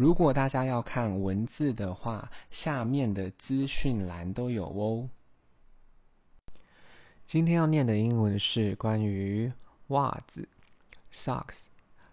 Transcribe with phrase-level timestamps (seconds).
[0.00, 5.10] 如果大家要看文字的话，下面的资讯栏都有哦。
[7.26, 9.52] 今天要念的英文是关于
[9.88, 10.48] 袜子
[11.12, 11.66] （socks），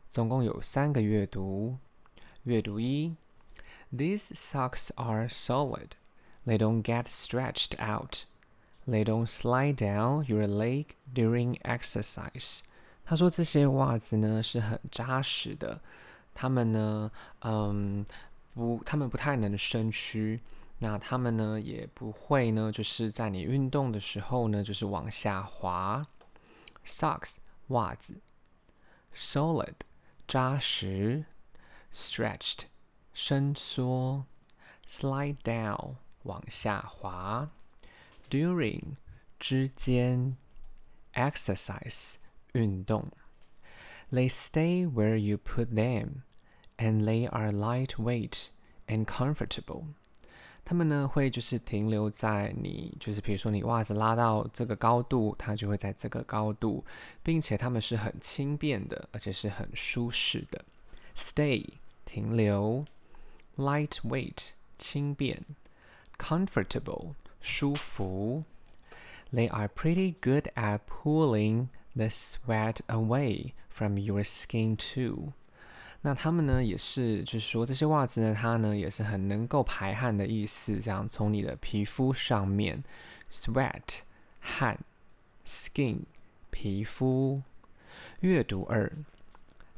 [0.09, 1.77] 总共有三个阅读。
[2.43, 3.15] 阅读一
[3.95, 5.91] ：These socks are solid.
[6.45, 8.25] They don't get stretched out.
[8.85, 12.59] They don't slide down your leg during exercise.
[13.05, 15.79] 他说这些袜子呢是很扎实的。
[16.36, 18.04] 他们呢，嗯，
[18.54, 20.40] 不，他们不太能伸屈。
[20.78, 26.06] 那他们呢，也不会呢，就是在你运动的时候呢，就是往下滑。
[26.84, 27.36] Socks，
[27.68, 28.20] 袜子。
[29.14, 29.74] Solid，
[30.26, 31.24] 扎实。
[31.92, 32.62] Stretched，
[33.12, 34.24] 伸缩。
[34.88, 35.94] Slide down，
[36.24, 37.48] 往下滑。
[38.28, 38.96] During，
[39.38, 40.36] 之间。
[41.14, 42.14] Exercise，
[42.52, 43.08] 运动。
[44.10, 46.22] They stay where you put them.
[46.78, 48.48] And they are lightweight
[48.86, 49.84] and comfortable。
[50.64, 56.84] 它们呢会就是停留在你就是比如说你袜子拉到这个高度，它就会在这个高度，
[57.22, 60.64] 并且它们是很轻便的，而且是很舒适的。
[61.16, 61.66] Stay
[62.04, 62.84] 停留，
[63.56, 65.44] lightweight 轻便，
[66.16, 68.44] comfortable 舒服。
[69.32, 75.32] They are pretty good at pulling the sweat away from your skin too。
[76.07, 80.79] 那他们呢，也是，就是说这些袜子呢，它呢也是很能够排汗的意思。
[80.79, 82.81] 这样从你的皮肤上面
[83.29, 83.81] ，sweat
[84.39, 84.79] 汗
[85.45, 86.03] ，skin
[86.49, 87.41] 皮肤。
[88.21, 88.89] 阅读二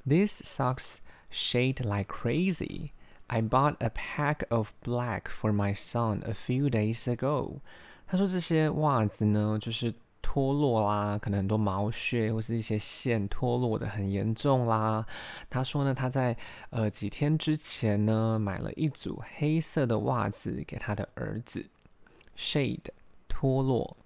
[0.06, 0.98] ，These socks
[1.32, 2.92] shade like crazy.
[3.26, 7.60] I bought a pack of black for my son a few days ago.
[8.06, 9.96] 他说这些袜子呢，就是。
[10.32, 15.04] 脱落啦，可能很多毛屑或是一些线脱落的很严重啦。
[15.50, 16.38] 他说呢，他在
[16.70, 21.66] 呃几天之前呢买了一组黑色的袜子给他的儿子。
[22.38, 22.92] Shade
[23.28, 23.98] 脱落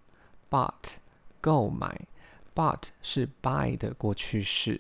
[0.50, 0.94] ，But
[1.42, 2.08] 购买
[2.56, 4.80] ，But 是 buy 的过去式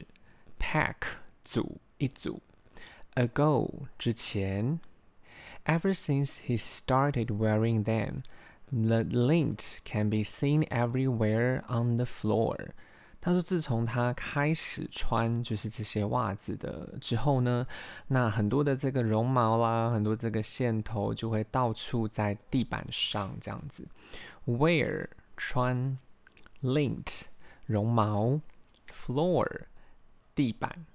[0.57, 0.95] ，pack
[1.43, 2.41] 组一组
[3.15, 3.69] ，ago
[3.99, 4.79] 之前。
[5.65, 8.23] Ever since he started wearing them.
[8.72, 12.70] The lint can be seen everywhere on the floor。
[13.20, 17.66] 他说，自从他开始穿就是这些袜子的之后呢，
[18.06, 23.88] 那很多的这个绒毛啦，很多这个线头就会到处在地板上这样子。
[24.46, 25.98] Wear 穿，
[26.62, 27.22] lint
[27.66, 28.40] 绒毛，
[29.06, 29.62] floor
[30.34, 30.86] 地板。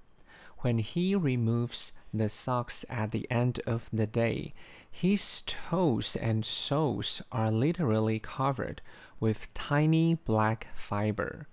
[0.62, 4.54] When he removes the socks at the end of the day.
[5.01, 8.81] His toes and soles are literally covered
[9.19, 11.45] with tiny black fiber。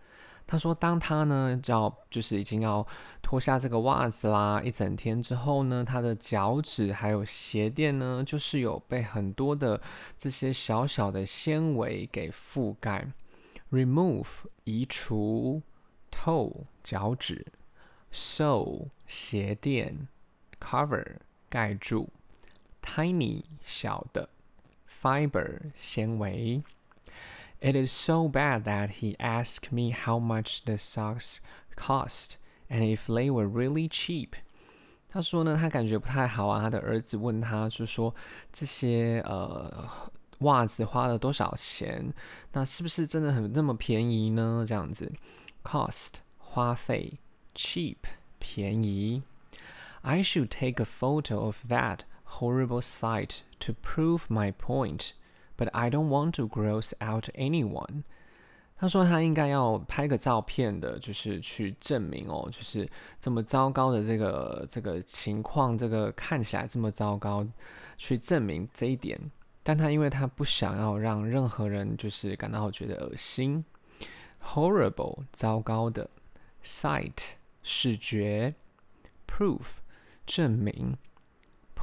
[0.48, 2.84] 他说，当他呢，要就是已经要
[3.22, 9.80] 脱下这个袜子啦，一整天之后呢，他的脚趾还有鞋垫呢，就是有被很多的
[10.18, 13.08] 这些小小的纤维给覆盖。
[13.70, 14.26] Remove
[14.64, 15.62] 移除
[16.10, 17.46] ，toe 脚趾
[18.12, 20.08] ，sole 鞋垫
[20.60, 21.16] ，cover
[21.48, 22.10] 盖住。
[22.95, 24.29] tiny 小的，
[25.01, 26.63] fiber 纤维。
[27.59, 31.37] It is so bad that he asked me how much the socks
[31.75, 32.37] cost
[32.69, 34.31] and if they were really cheap.
[35.09, 36.61] 他说呢，他感觉不太好啊。
[36.61, 38.15] 他的儿子问他，就说
[38.51, 39.89] 这些呃
[40.39, 42.13] 袜子花了多少钱？
[42.53, 44.65] 那是不是真的很那么便宜呢？
[44.67, 45.11] 这样子，
[45.63, 47.19] cost 花费，
[47.53, 47.97] cheap
[48.39, 49.21] 便宜。
[50.01, 55.12] I should take a photo of that horrible sight to prove my point,
[55.56, 58.02] but I don't want to gross out anyone.
[58.78, 62.86] 他说他应该要拍个照片的，就是去证明哦，就是
[63.20, 67.46] 这么糟糕的这个这个情况，这个看起来这么糟糕，
[67.96, 69.18] 去证明这一点。
[69.62, 73.64] 但他因为他不想要让任何人就是感到觉得恶心
[74.44, 76.10] ，horrible 糟糕的
[76.62, 77.14] ，sight
[77.62, 78.54] 视觉
[79.26, 79.62] ，proof
[80.26, 80.98] 证明。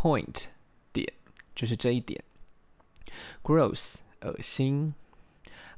[0.02, 0.46] point
[0.92, 1.12] 点
[1.54, 2.22] 就是这一点。
[3.42, 4.94] Gross 恶心。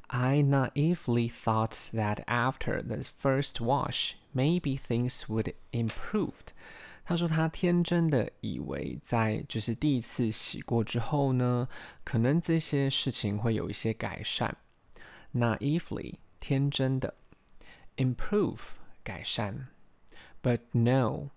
[0.07, 6.51] I naively thought that after the first wash, maybe things would improved.
[7.05, 11.67] 他说他天真的以为在就是第一次洗过之后呢，
[12.03, 14.57] 可能这些事情会有一些改善。
[15.33, 17.13] Naively 天真的，
[17.95, 18.59] improve
[19.03, 19.67] 改善，
[20.43, 21.29] but no。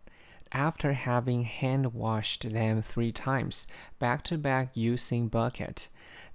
[0.52, 3.68] after having hand washed them three times,
[4.00, 5.88] back to back using bucket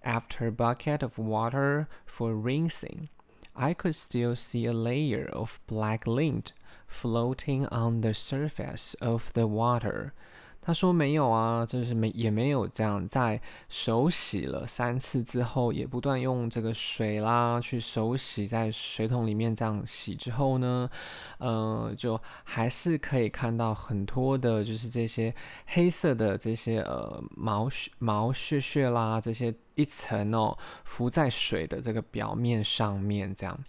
[0.05, 3.09] after bucket of water for rinsing,
[3.57, 6.53] I could still see a layer of black lint
[6.87, 10.13] floating on the surface of the water.
[10.67, 13.39] 他说没有啊，就是没也没有这样，在
[13.69, 20.89] 手洗了三次之后，也不断用这个水啦去手洗，在水桶里面这样洗之后呢，
[21.37, 25.35] 呃，就还是可以看到很多的，就是这些
[25.67, 27.69] 黑色的这些呃毛
[27.99, 33.63] 毛屑屑啦，这些一层哦浮在水的这个表面上面这样。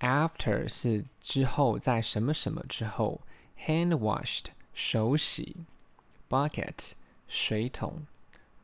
[0.00, 3.20] After 是之后，在什么什么之后
[3.66, 5.66] ，hand washed 手洗。
[6.29, 6.93] bucket
[7.27, 8.07] 水桶，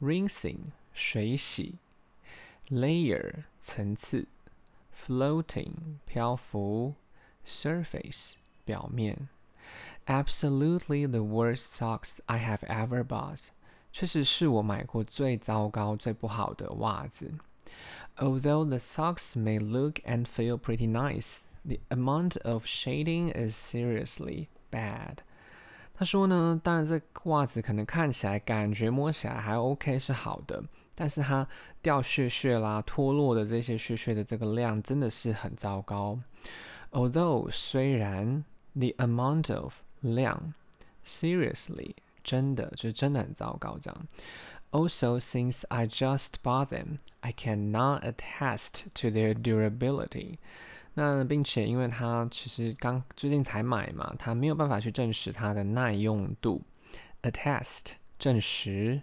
[0.02, 1.76] rinsing 水洗，
[2.70, 4.28] layer 层次，
[4.94, 6.96] floating 漂浮，
[7.46, 8.34] surface
[8.66, 9.30] 表面。
[10.06, 13.50] Absolutely the worst socks I have ever bought，
[13.92, 17.32] 确实是我买过最糟糕、最不好的袜子。
[18.18, 25.20] Although the socks may look and feel pretty nice, the amount of shading is seriously bad.
[25.99, 27.01] 他说呢，当然这
[27.31, 30.63] 袜子可能看起来、感觉摸起来还 OK 是好的，
[30.95, 31.49] 但是它
[31.81, 36.19] 掉屑屑啦、脱落的这些屑屑的这个量真的是很糟糕。
[36.91, 38.45] Although 虽然
[38.75, 40.53] the amount of 量
[41.07, 44.07] seriously 真的就真的很糟糕这样。
[44.73, 50.37] Also, since I just bought them, I cannot attest to their durability.
[50.96, 56.62] 那并且因为它其实刚最近才买嘛，它没有办法去证实它的耐用度。
[57.22, 59.02] Attest 证实，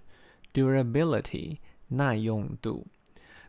[0.52, 1.58] durability
[1.88, 2.86] 耐用度。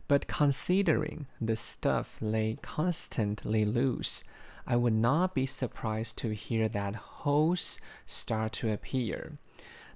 [0.08, 4.20] But considering the stuff lay constantly loose,
[4.64, 7.76] I would not be surprised to hear that holes
[8.08, 9.32] start to appear.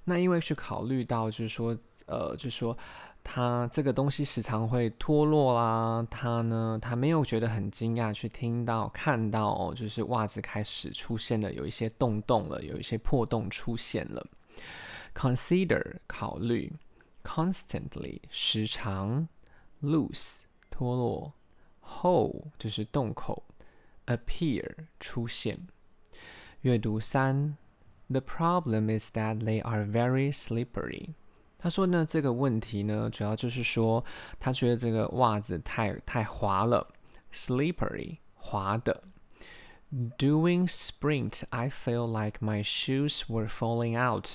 [0.03, 2.77] 那因为去考虑到就是说，呃，就是说。
[3.22, 14.26] 它这个东西时常会脱落啦，它呢，它没有觉得很惊讶，去听到看到，就是袜子开始出现了有一些洞洞了，有一些破洞出现了。
[15.14, 16.72] Consider 考虑
[17.22, 19.28] ，constantly 时常
[19.82, 20.38] ，loose
[20.70, 21.32] 脱落
[21.82, 23.44] ，hole 就是洞口
[24.06, 24.68] ，appear
[24.98, 25.68] 出现。
[26.62, 27.56] 阅读三
[28.08, 31.10] ，The problem is that they are very slippery。
[31.62, 34.02] 他说呢，这个问题呢，主要就是说，
[34.38, 36.88] 他觉得这个袜子太太滑了
[37.32, 39.02] ，slippery，滑的。
[39.92, 44.26] Doing sprint, I feel like my shoes were falling out。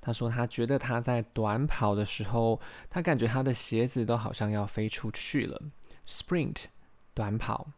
[0.00, 5.62] 他说他觉得他在短跑的时候，他感觉他的鞋子都好像要飞出去了。
[6.08, 6.64] Sprint，
[7.14, 7.68] 短跑。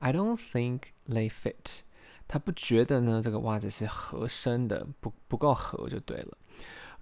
[0.00, 1.82] I don't think they fit。
[2.26, 6.38] 他不觉得呢，这个袜子是合身的，不不够合就对了。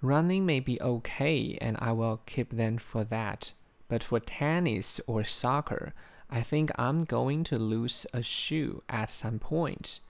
[0.02, 3.52] Running may be okay, and I will keep them for that.
[3.88, 5.92] But for tennis or soccer,
[6.28, 10.00] I think I'm going to lose a shoe at some point,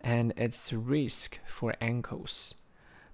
[0.00, 2.52] and it's risk for ankles.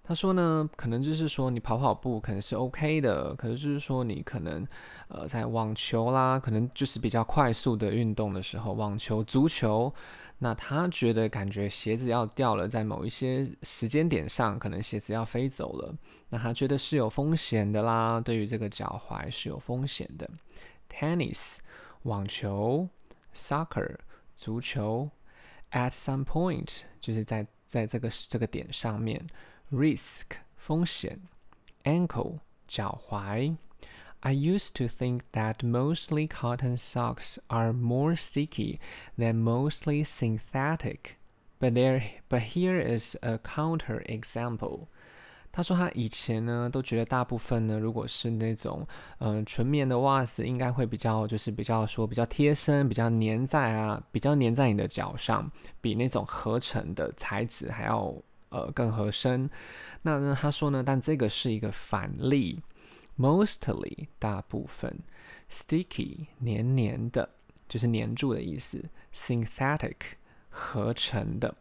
[0.02, 4.66] 他说呢，可能就是说你跑跑步可能是 OK 的，可是就是说你可能
[5.08, 9.94] 呃在网球啦，可能就是比较快速的运动的时候，网球、足球。
[10.37, 15.95] 那他觉得感觉鞋子要掉了，在某一些时间点上，可能鞋子要飞走了。
[16.29, 20.29] 那他觉得是有风险的啦，对于这个脚踝是有风险的。
[20.89, 21.55] Tennis
[22.03, 22.89] 网球
[23.33, 23.95] ，Soccer
[24.35, 25.09] 足球
[25.71, 29.25] ，At some point 就是在在这个这个点上面
[29.71, 30.23] ，Risk
[30.57, 31.19] 风险
[31.83, 33.55] ，Ankle 脚踝。
[34.24, 38.78] I used to think that mostly cotton socks are more sticky
[39.16, 41.16] than mostly synthetic,
[41.58, 44.88] but there, but here is a counter example.
[45.52, 48.86] 他说他以前呢都觉得大部分呢，如果是那种
[49.18, 58.14] 嗯、呃、纯棉的袜子，应该会比较就是比较说比较贴身，比较粘在啊，比较粘在你的脚上，比那种合成的材质还要
[58.50, 59.48] 呃更合身。
[60.02, 62.60] 那呢他说呢，但这个是一个反例。
[63.18, 65.00] Mostly 大部分，
[65.50, 67.30] sticky 黏黏的，
[67.68, 68.84] 就是黏住的意思。
[69.14, 69.96] Synthetic
[70.48, 71.54] 合成的。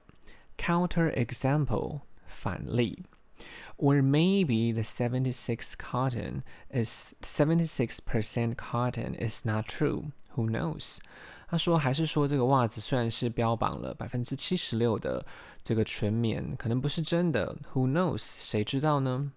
[0.57, 3.03] Counter example 反例。
[3.77, 10.11] Or maybe the 76 cotton is 76% cotton is not true.
[10.35, 10.97] Who knows?
[11.47, 15.25] 他说，还是说这个袜子虽然是标榜了百分之七十六的
[15.63, 17.57] 这个纯棉，可能不是真的。
[17.73, 18.33] Who knows？
[18.37, 19.31] 谁知道呢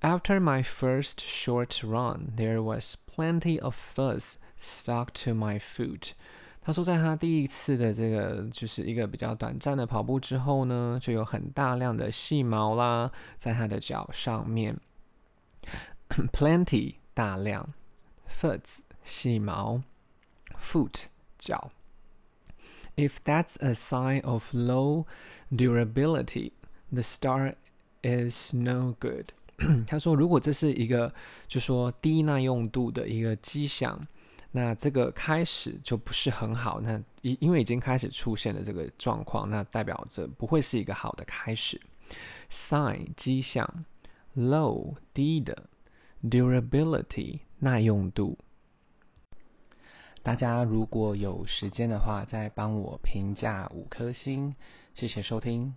[0.00, 6.12] ？After my first short run, there was plenty of fuzz stuck to my foot.
[6.62, 14.78] 他说，在他第一次的这个就是一个比较短暂的跑步之后呢，就有很大量的细毛啦，在他的脚上面。
[16.08, 17.74] Plenty 大量，
[18.28, 19.82] fuzz 细毛，
[20.58, 21.04] foot
[21.38, 21.70] 脚。
[22.96, 25.06] If that's a sign of low
[25.50, 26.52] durability,
[26.92, 27.56] the star
[28.02, 29.32] is no good.
[29.87, 31.13] 他说，如果这是一个
[31.47, 34.07] 就说低耐用度的一个迹象，
[34.51, 36.79] 那这个开始就不是很好。
[36.81, 41.79] 那因因为已经开始出现了这个状况，那代表着不会是一个好的开始。
[42.49, 43.85] sign 迹象
[44.35, 45.69] ，low 低的
[46.23, 48.37] ，durability 耐用度。
[50.23, 54.53] 大家如果有时间的话，再帮我评价五颗星，
[54.95, 55.75] 谢谢收听。